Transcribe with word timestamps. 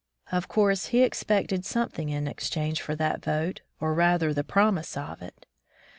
Of 0.31 0.47
course, 0.47 0.87
he 0.87 1.03
expected 1.03 1.63
some 1.63 1.89
thing 1.89 2.09
in 2.09 2.27
exchange 2.27 2.81
for 2.81 2.95
that 2.95 3.23
vote, 3.23 3.61
or 3.79 3.93
rather 3.93 4.33
the 4.33 4.43
promise 4.43 4.97
of 4.97 5.21
it. 5.21 5.45